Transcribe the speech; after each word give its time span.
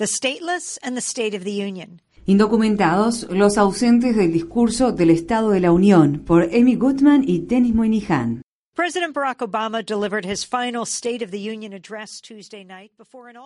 the 0.00 0.06
stateless 0.06 0.78
and 0.82 0.96
the 0.96 1.02
State 1.02 1.36
of 1.36 1.44
the 1.44 1.52
Union. 1.52 2.00
Indocumentados, 2.24 3.26
los 3.30 3.58
ausentes 3.58 4.16
del 4.16 4.32
discurso 4.32 4.92
del 4.92 5.10
Estado 5.10 5.50
de 5.50 5.60
la 5.60 5.72
Unión, 5.72 6.22
por 6.24 6.44
Amy 6.44 6.74
Goodman 6.74 7.22
y 7.26 7.40
Dennis 7.40 7.74
Moynihan. 7.74 8.40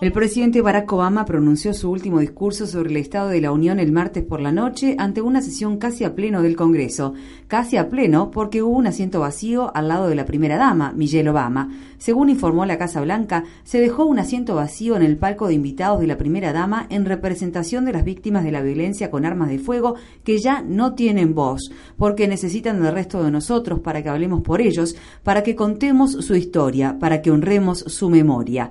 El 0.01 0.13
presidente 0.13 0.63
Barack 0.63 0.93
Obama 0.93 1.25
pronunció 1.25 1.75
su 1.75 1.91
último 1.91 2.21
discurso 2.21 2.69
sobre 2.69 2.91
el 2.91 2.97
Estado 2.99 3.31
de 3.31 3.41
la 3.41 3.51
Unión 3.51 3.81
el 3.81 3.91
martes 3.91 4.23
por 4.23 4.41
la 4.41 4.53
noche 4.53 4.95
ante 4.97 5.23
una 5.23 5.43
sesión 5.43 5.79
casi 5.79 6.05
a 6.05 6.15
pleno 6.15 6.41
del 6.41 6.55
Congreso. 6.55 7.15
Casi 7.49 7.77
a 7.77 7.89
pleno 7.89 8.31
porque 8.31 8.63
hubo 8.63 8.77
un 8.77 8.87
asiento 8.87 9.19
vacío 9.19 9.75
al 9.75 9.89
lado 9.89 10.07
de 10.07 10.15
la 10.15 10.25
primera 10.25 10.57
dama, 10.57 10.93
Michelle 10.93 11.31
Obama. 11.31 11.69
Según 11.99 12.31
informó 12.31 12.65
la 12.65 12.79
Casa 12.79 13.01
Blanca, 13.01 13.43
se 13.65 13.81
dejó 13.81 14.05
un 14.05 14.21
asiento 14.21 14.55
vacío 14.55 14.95
en 14.95 15.03
el 15.03 15.17
palco 15.17 15.49
de 15.49 15.55
invitados 15.55 15.99
de 15.99 16.07
la 16.07 16.17
primera 16.17 16.53
dama 16.53 16.87
en 16.91 17.07
representación 17.07 17.85
de 17.85 17.93
las 17.93 18.05
víctimas 18.05 18.45
de 18.45 18.53
la 18.53 18.63
violencia 18.63 19.11
con 19.11 19.25
armas 19.25 19.49
de 19.49 19.59
fuego 19.59 19.97
que 20.23 20.39
ya 20.39 20.63
no 20.63 20.95
tienen 20.95 21.35
voz, 21.35 21.73
porque 21.97 22.29
necesitan 22.29 22.81
del 22.81 22.95
resto 22.95 23.25
de 23.25 23.33
nosotros 23.33 23.81
para 23.81 24.01
que 24.01 24.11
hablemos 24.11 24.43
por 24.43 24.61
ellos 24.61 24.95
para 25.25 25.43
que 25.43 25.57
contemos 25.57 26.13
su 26.13 26.37
historia, 26.37 26.99
para 27.01 27.23
que 27.23 27.31
honremos 27.31 27.79
su 27.81 28.11
memoria. 28.11 28.71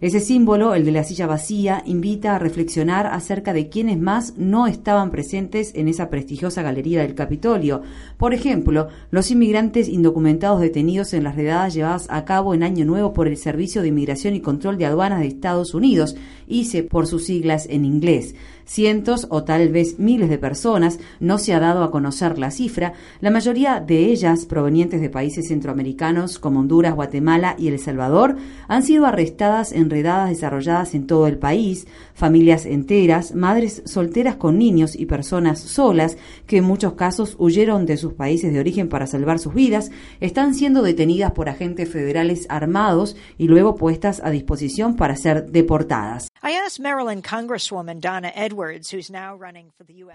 Ese 0.00 0.20
símbolo, 0.20 0.74
el 0.74 0.86
de 0.86 0.92
la 0.92 1.04
silla 1.04 1.26
vacía, 1.26 1.82
invita 1.84 2.34
a 2.34 2.38
reflexionar 2.38 3.06
acerca 3.06 3.52
de 3.52 3.68
quienes 3.68 3.98
más 3.98 4.38
no 4.38 4.66
estaban 4.66 5.10
presentes 5.10 5.72
en 5.74 5.86
esa 5.86 6.08
prestigiosa 6.08 6.62
galería 6.62 7.02
del 7.02 7.14
Capitolio. 7.14 7.82
Por 8.16 8.32
ejemplo, 8.32 8.88
los 9.10 9.30
inmigrantes 9.30 9.86
indocumentados 9.88 10.62
detenidos 10.62 11.12
en 11.12 11.24
las 11.24 11.36
redadas 11.36 11.74
llevadas 11.74 12.06
a 12.08 12.24
cabo 12.24 12.54
en 12.54 12.62
Año 12.62 12.86
Nuevo 12.86 13.12
por 13.12 13.28
el 13.28 13.36
Servicio 13.36 13.82
de 13.82 13.88
Inmigración 13.88 14.34
y 14.34 14.40
Control 14.40 14.78
de 14.78 14.86
Aduanas 14.86 15.20
de 15.20 15.26
Estados 15.26 15.74
Unidos, 15.74 16.16
ICE 16.46 16.84
por 16.84 17.06
sus 17.06 17.24
siglas 17.24 17.66
en 17.68 17.84
inglés. 17.84 18.34
Cientos 18.64 19.26
o 19.30 19.44
tal 19.44 19.68
vez 19.68 19.98
miles 19.98 20.30
de 20.30 20.38
personas, 20.38 21.00
no 21.18 21.38
se 21.38 21.52
ha 21.52 21.60
dado 21.60 21.82
a 21.82 21.90
conocer 21.90 22.38
la 22.38 22.50
cifra, 22.50 22.94
la 23.20 23.30
mayoría 23.30 23.80
de 23.80 24.06
ellas 24.06 24.46
provenientes 24.46 25.00
de 25.00 25.10
países 25.10 25.48
centroamericanos 25.48 26.29
como 26.38 26.60
Honduras, 26.60 26.94
Guatemala 26.94 27.56
y 27.58 27.68
El 27.68 27.78
Salvador, 27.78 28.36
han 28.68 28.82
sido 28.82 29.06
arrestadas 29.06 29.72
en 29.72 29.90
redadas 29.90 30.30
desarrolladas 30.30 30.94
en 30.94 31.06
todo 31.06 31.26
el 31.26 31.38
país, 31.38 31.86
familias 32.14 32.64
enteras, 32.64 33.34
madres 33.34 33.82
solteras 33.84 34.36
con 34.36 34.58
niños 34.58 34.96
y 34.96 35.06
personas 35.06 35.60
solas 35.60 36.16
que 36.46 36.58
en 36.58 36.64
muchos 36.64 36.94
casos 36.94 37.36
huyeron 37.38 37.86
de 37.86 37.96
sus 37.96 38.14
países 38.14 38.52
de 38.52 38.60
origen 38.60 38.88
para 38.88 39.06
salvar 39.06 39.38
sus 39.38 39.54
vidas, 39.54 39.90
están 40.20 40.54
siendo 40.54 40.82
detenidas 40.82 41.32
por 41.32 41.48
agentes 41.48 41.88
federales 41.88 42.46
armados 42.48 43.16
y 43.36 43.48
luego 43.48 43.74
puestas 43.74 44.22
a 44.24 44.30
disposición 44.30 44.96
para 44.96 45.16
ser 45.16 45.50
deportadas. 45.50 46.29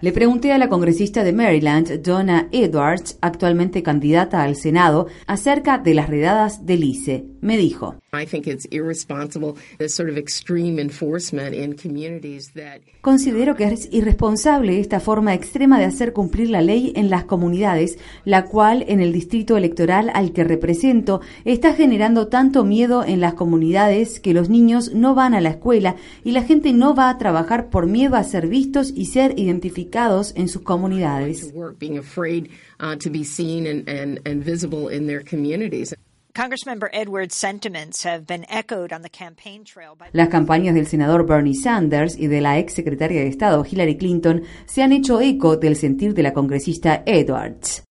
Le 0.00 0.12
pregunté 0.12 0.52
a 0.52 0.58
la 0.58 0.68
congresista 0.68 1.22
de 1.22 1.32
Maryland, 1.32 2.02
Donna 2.02 2.48
Edwards, 2.50 3.16
actualmente 3.20 3.84
candidata 3.84 4.42
al 4.42 4.56
Senado, 4.56 5.06
acerca 5.28 5.78
de 5.78 5.94
las 5.94 6.08
redadas 6.08 6.66
del 6.66 6.82
ICE. 6.82 7.26
Me 7.40 7.56
dijo, 7.56 7.94
Considero 13.00 13.54
que 13.54 13.64
es 13.64 13.88
irresponsable 13.92 14.80
esta 14.80 15.00
forma 15.00 15.34
extrema 15.34 15.78
de 15.78 15.84
hacer 15.84 16.12
cumplir 16.12 16.50
la 16.50 16.62
ley 16.62 16.92
en 16.96 17.10
las 17.10 17.24
comunidades, 17.24 17.98
la 18.24 18.46
cual 18.46 18.84
en 18.88 19.00
el 19.00 19.12
distrito 19.12 19.56
electoral 19.56 20.10
al 20.14 20.32
que 20.32 20.44
represento 20.44 21.20
está 21.44 21.74
generando 21.74 22.28
tanto 22.28 22.64
miedo 22.64 23.04
en 23.04 23.20
las 23.20 23.34
comunidades 23.34 24.20
que 24.20 24.34
los 24.34 24.48
niños 24.48 24.92
no 24.92 25.14
van 25.14 25.34
a 25.34 25.40
la 25.40 25.50
escuela 25.50 25.96
y 26.24 26.32
la 26.32 26.42
gente 26.42 26.72
no 26.72 26.94
va 26.94 27.10
a 27.10 27.18
trabajar 27.18 27.70
por 27.70 27.86
miedo 27.86 28.16
a 28.16 28.24
ser 28.24 28.48
vistos 28.48 28.92
y 28.94 29.06
ser 29.06 29.38
identificados 29.38 30.32
en 30.36 30.48
sus 30.48 30.62
comunidades. 30.62 31.52
Las 40.12 40.28
campañas 40.28 40.74
del 40.74 40.86
senador 40.86 41.26
Bernie 41.26 41.54
Sanders 41.54 42.14
y 42.18 42.26
de 42.26 42.42
la 42.42 42.58
ex 42.58 42.74
secretaria 42.74 43.22
de 43.22 43.28
Estado 43.28 43.64
Hillary 43.64 43.96
Clinton 43.96 44.42
se 44.66 44.82
han 44.82 44.92
hecho 44.92 45.18
eco 45.22 45.56
del 45.56 45.76
sentir 45.76 46.12
de 46.12 46.22
la 46.22 46.34
congresista 46.34 47.02
Edwards. 47.06 47.85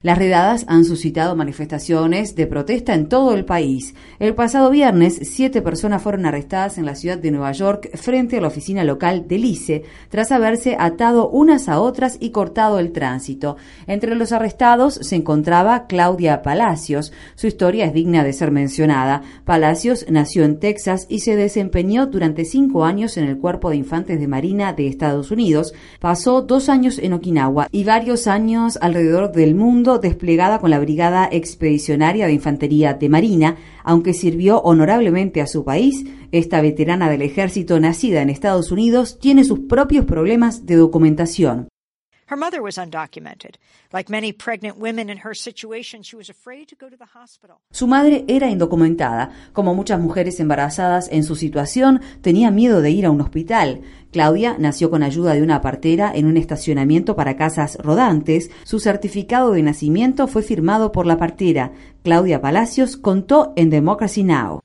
Las 0.00 0.16
redadas 0.16 0.64
han 0.68 0.84
suscitado 0.84 1.34
manifestaciones 1.34 2.36
de 2.36 2.46
protesta 2.46 2.94
en 2.94 3.08
todo 3.08 3.34
el 3.34 3.44
país. 3.44 3.96
El 4.20 4.36
pasado 4.36 4.70
viernes, 4.70 5.18
siete 5.24 5.60
personas 5.60 6.00
fueron 6.00 6.24
arrestadas 6.24 6.78
en 6.78 6.86
la 6.86 6.94
ciudad 6.94 7.18
de 7.18 7.32
Nueva 7.32 7.50
York 7.50 7.90
frente 7.96 8.38
a 8.38 8.40
la 8.40 8.46
oficina 8.46 8.84
local 8.84 9.26
del 9.26 9.44
ICE, 9.44 9.82
tras 10.08 10.30
haberse 10.30 10.76
atado 10.78 11.28
unas 11.30 11.68
a 11.68 11.80
otras 11.80 12.16
y 12.20 12.30
cortado 12.30 12.78
el 12.78 12.92
tránsito. 12.92 13.56
Entre 13.88 14.14
los 14.14 14.30
arrestados 14.30 14.94
se 14.94 15.16
encontraba 15.16 15.88
Claudia 15.88 16.42
Palacios. 16.42 17.12
Su 17.34 17.48
historia 17.48 17.86
es 17.86 17.92
digna 17.92 18.22
de 18.22 18.32
ser 18.32 18.52
mencionada. 18.52 19.22
Palacios 19.44 20.06
nació 20.08 20.44
en 20.44 20.60
Texas 20.60 21.06
y 21.08 21.20
se 21.20 21.34
desempeñó 21.34 22.06
durante 22.06 22.44
cinco 22.44 22.84
años 22.84 23.16
en 23.16 23.24
el 23.24 23.38
Cuerpo 23.38 23.70
de 23.70 23.76
Infantes 23.76 24.20
de 24.20 24.28
Marina 24.28 24.72
de 24.72 24.86
Estados 24.86 25.32
Unidos 25.32 25.74
Pasó 26.00 26.42
dos 26.42 26.68
años 26.68 26.98
en 26.98 27.12
Okinawa 27.12 27.68
y 27.72 27.84
varios 27.84 28.26
años 28.26 28.78
alrededor 28.80 29.32
del 29.32 29.54
mundo 29.54 29.98
desplegada 29.98 30.58
con 30.58 30.70
la 30.70 30.78
Brigada 30.78 31.28
Expedicionaria 31.30 32.26
de 32.26 32.32
Infantería 32.32 32.94
de 32.94 33.08
Marina, 33.08 33.56
aunque 33.82 34.14
sirvió 34.14 34.60
honorablemente 34.60 35.40
a 35.40 35.46
su 35.46 35.64
país, 35.64 36.04
esta 36.30 36.60
veterana 36.60 37.10
del 37.10 37.22
ejército 37.22 37.80
nacida 37.80 38.22
en 38.22 38.30
Estados 38.30 38.70
Unidos 38.70 39.18
tiene 39.18 39.44
sus 39.44 39.60
propios 39.60 40.04
problemas 40.04 40.66
de 40.66 40.76
documentación. 40.76 41.68
Su 47.70 47.86
madre 47.86 48.24
era 48.28 48.50
indocumentada. 48.50 49.30
Como 49.54 49.74
muchas 49.74 49.98
mujeres 49.98 50.38
embarazadas 50.38 51.08
en 51.10 51.24
su 51.24 51.36
situación, 51.36 52.02
tenía 52.20 52.50
miedo 52.50 52.82
de 52.82 52.90
ir 52.90 53.06
a 53.06 53.10
un 53.10 53.22
hospital. 53.22 53.80
Claudia 54.10 54.56
nació 54.58 54.90
con 54.90 55.02
ayuda 55.02 55.34
de 55.34 55.42
una 55.42 55.60
partera 55.60 56.10
en 56.14 56.26
un 56.26 56.36
estacionamiento 56.36 57.14
para 57.14 57.36
casas 57.36 57.76
rodantes. 57.76 58.50
Su 58.64 58.80
certificado 58.80 59.52
de 59.52 59.62
nacimiento 59.62 60.26
fue 60.28 60.42
firmado 60.42 60.92
por 60.92 61.06
la 61.06 61.18
partera. 61.18 61.72
Claudia 62.02 62.40
Palacios 62.40 62.96
contó 62.96 63.52
en 63.56 63.68
Democracy 63.68 64.24
Now! 64.24 64.60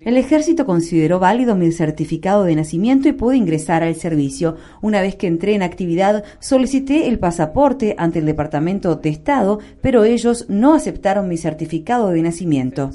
El 0.00 0.16
ejército 0.16 0.64
consideró 0.64 1.18
válido 1.18 1.56
mi 1.56 1.72
certificado 1.72 2.44
de 2.44 2.54
nacimiento 2.54 3.08
y 3.08 3.12
pude 3.12 3.36
ingresar 3.36 3.82
al 3.82 3.96
servicio. 3.96 4.56
Una 4.80 5.02
vez 5.02 5.16
que 5.16 5.26
entré 5.26 5.54
en 5.54 5.62
actividad, 5.62 6.24
solicité 6.38 7.08
el 7.08 7.18
pasaporte 7.18 7.96
ante 7.98 8.20
el 8.20 8.26
Departamento 8.26 8.94
de 8.94 9.10
Estado, 9.10 9.58
pero 9.82 10.04
ellos 10.04 10.46
no 10.48 10.74
aceptaron 10.74 11.28
mi 11.28 11.36
certificado 11.36 12.10
de 12.10 12.22
nacimiento. 12.22 12.90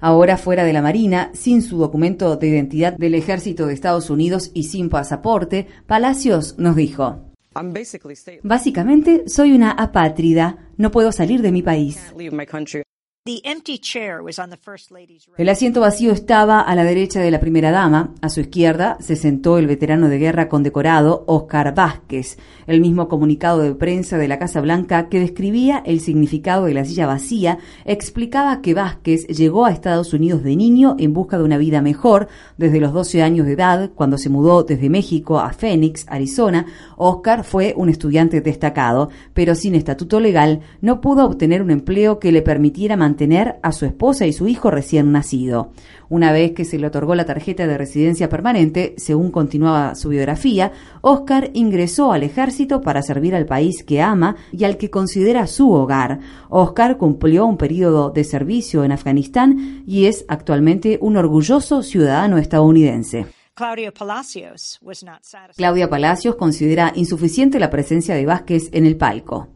Ahora 0.00 0.38
fuera 0.38 0.64
de 0.64 0.72
la 0.72 0.80
Marina, 0.80 1.30
sin 1.34 1.60
su 1.60 1.76
documento 1.76 2.36
de 2.36 2.48
identidad 2.48 2.94
del 2.96 3.14
ejército 3.14 3.66
de 3.66 3.74
Estados 3.74 4.08
Unidos 4.08 4.50
y 4.54 4.64
sin 4.64 4.88
pasaporte, 4.88 5.66
Palacios 5.86 6.58
nos 6.58 6.76
dijo, 6.76 7.30
Básicamente 8.42 9.24
soy 9.26 9.52
una 9.52 9.72
apátrida, 9.72 10.70
no 10.76 10.90
puedo 10.90 11.12
salir 11.12 11.42
de 11.42 11.52
mi 11.52 11.62
país. 11.62 12.12
El 15.36 15.48
asiento 15.48 15.80
vacío 15.80 16.10
estaba 16.10 16.60
a 16.60 16.74
la 16.74 16.82
derecha 16.82 17.20
de 17.20 17.30
la 17.30 17.38
primera 17.38 17.70
dama. 17.70 18.12
A 18.22 18.28
su 18.28 18.40
izquierda 18.40 18.96
se 19.00 19.14
sentó 19.14 19.58
el 19.58 19.68
veterano 19.68 20.08
de 20.08 20.18
guerra 20.18 20.48
condecorado 20.48 21.22
Oscar 21.28 21.72
Vázquez. 21.74 22.38
El 22.66 22.80
mismo 22.80 23.08
comunicado 23.08 23.60
de 23.60 23.74
prensa 23.74 24.18
de 24.18 24.26
la 24.26 24.38
Casa 24.40 24.60
Blanca 24.60 25.08
que 25.08 25.20
describía 25.20 25.80
el 25.86 26.00
significado 26.00 26.64
de 26.64 26.74
la 26.74 26.84
silla 26.84 27.06
vacía 27.06 27.58
explicaba 27.84 28.60
que 28.62 28.74
Vázquez 28.74 29.28
llegó 29.28 29.66
a 29.66 29.70
Estados 29.70 30.12
Unidos 30.12 30.42
de 30.42 30.56
niño 30.56 30.96
en 30.98 31.12
busca 31.12 31.38
de 31.38 31.44
una 31.44 31.58
vida 31.58 31.82
mejor. 31.82 32.26
Desde 32.58 32.80
los 32.80 32.92
12 32.92 33.22
años 33.22 33.46
de 33.46 33.52
edad, 33.52 33.90
cuando 33.94 34.18
se 34.18 34.28
mudó 34.28 34.64
desde 34.64 34.90
México 34.90 35.38
a 35.38 35.52
Phoenix, 35.52 36.04
Arizona, 36.08 36.66
Oscar 36.96 37.44
fue 37.44 37.74
un 37.76 37.90
estudiante 37.90 38.40
destacado, 38.40 39.08
pero 39.34 39.54
sin 39.54 39.76
estatuto 39.76 40.18
legal 40.18 40.60
no 40.80 41.00
pudo 41.00 41.26
obtener 41.26 41.62
un 41.62 41.70
empleo 41.70 42.18
que 42.18 42.32
le 42.32 42.42
permitiera 42.42 42.96
mantener 42.96 43.19
mantener 43.20 43.60
a 43.62 43.72
su 43.72 43.84
esposa 43.84 44.24
y 44.26 44.32
su 44.32 44.48
hijo 44.48 44.70
recién 44.70 45.12
nacido. 45.12 45.72
Una 46.08 46.32
vez 46.32 46.52
que 46.52 46.64
se 46.64 46.78
le 46.78 46.86
otorgó 46.86 47.14
la 47.14 47.26
tarjeta 47.26 47.66
de 47.66 47.76
residencia 47.76 48.30
permanente, 48.30 48.94
según 48.96 49.30
continuaba 49.30 49.94
su 49.94 50.08
biografía, 50.08 50.72
Oscar 51.02 51.50
ingresó 51.52 52.12
al 52.12 52.22
ejército 52.22 52.80
para 52.80 53.02
servir 53.02 53.34
al 53.34 53.44
país 53.44 53.84
que 53.84 54.00
ama 54.00 54.36
y 54.52 54.64
al 54.64 54.78
que 54.78 54.88
considera 54.88 55.46
su 55.46 55.70
hogar. 55.70 56.20
Oscar 56.48 56.96
cumplió 56.96 57.44
un 57.44 57.58
periodo 57.58 58.08
de 58.08 58.24
servicio 58.24 58.84
en 58.84 58.92
Afganistán 58.92 59.84
y 59.86 60.06
es 60.06 60.24
actualmente 60.28 60.98
un 61.02 61.18
orgulloso 61.18 61.82
ciudadano 61.82 62.38
estadounidense. 62.38 63.26
Claudia 65.56 65.90
Palacios 65.90 66.36
considera 66.36 66.92
insuficiente 66.94 67.60
la 67.60 67.68
presencia 67.68 68.14
de 68.14 68.24
Vázquez 68.24 68.70
en 68.72 68.86
el 68.86 68.96
palco. 68.96 69.48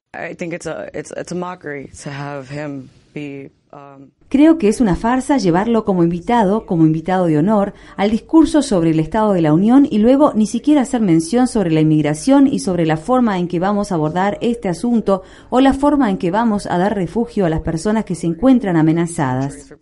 Creo 4.29 4.59
que 4.59 4.69
es 4.69 4.81
una 4.81 4.97
farsa 4.97 5.37
llevarlo 5.37 5.85
como 5.85 6.03
invitado, 6.03 6.67
como 6.67 6.85
invitado 6.85 7.27
de 7.27 7.39
honor, 7.39 7.75
al 7.97 8.11
discurso 8.11 8.63
sobre 8.63 8.91
el 8.91 9.01
Estado 9.01 9.33
de 9.33 9.43
la 9.43 9.53
Unión 9.53 9.87
y 9.89 9.99
luego 9.99 10.33
ni 10.35 10.47
siquiera 10.47 10.83
hacer 10.83 11.01
mención 11.01 11.47
sobre 11.47 11.71
la 11.71 11.81
inmigración 11.81 12.47
y 12.47 12.61
sobre 12.61 12.87
la 12.87 12.97
forma 12.97 13.39
en 13.39 13.49
que 13.49 13.61
vamos 13.61 13.91
a 13.93 13.97
abordar 13.97 14.39
este 14.41 14.69
asunto 14.69 15.23
o 15.51 15.61
la 15.61 15.73
forma 15.73 16.11
en 16.11 16.19
que 16.19 16.31
vamos 16.31 16.67
a 16.67 16.79
dar 16.79 16.95
refugio 16.95 17.47
a 17.47 17.51
las 17.51 17.61
personas 17.61 18.05
que 18.05 18.15
se 18.15 18.27
encuentran 18.27 18.77
amenazadas. 18.77 19.73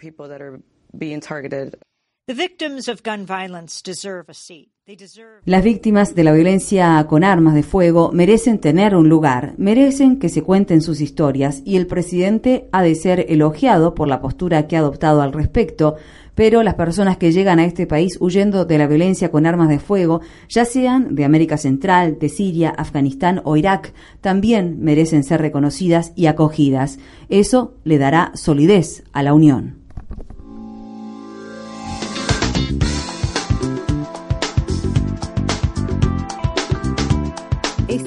Las 5.44 5.64
víctimas 5.64 6.14
de 6.14 6.22
la 6.22 6.32
violencia 6.32 7.04
con 7.08 7.24
armas 7.24 7.54
de 7.54 7.64
fuego 7.64 8.12
merecen 8.12 8.60
tener 8.60 8.94
un 8.94 9.08
lugar, 9.08 9.54
merecen 9.58 10.20
que 10.20 10.28
se 10.28 10.42
cuenten 10.42 10.82
sus 10.82 11.00
historias 11.00 11.62
y 11.64 11.76
el 11.76 11.88
presidente 11.88 12.68
ha 12.70 12.84
de 12.84 12.94
ser 12.94 13.26
elogiado 13.28 13.96
por 13.96 14.06
la 14.06 14.20
postura 14.20 14.68
que 14.68 14.76
ha 14.76 14.78
adoptado 14.78 15.20
al 15.20 15.32
respecto, 15.32 15.96
pero 16.36 16.62
las 16.62 16.74
personas 16.74 17.16
que 17.16 17.32
llegan 17.32 17.58
a 17.58 17.64
este 17.64 17.88
país 17.88 18.18
huyendo 18.20 18.66
de 18.66 18.78
la 18.78 18.86
violencia 18.86 19.32
con 19.32 19.44
armas 19.44 19.68
de 19.68 19.80
fuego, 19.80 20.20
ya 20.48 20.64
sean 20.64 21.16
de 21.16 21.24
América 21.24 21.56
Central, 21.56 22.18
de 22.20 22.28
Siria, 22.28 22.70
Afganistán 22.70 23.40
o 23.42 23.56
Irak, 23.56 23.94
también 24.20 24.80
merecen 24.80 25.24
ser 25.24 25.40
reconocidas 25.40 26.12
y 26.14 26.26
acogidas. 26.26 27.00
Eso 27.28 27.74
le 27.82 27.98
dará 27.98 28.30
solidez 28.36 29.02
a 29.12 29.24
la 29.24 29.34
Unión. 29.34 29.81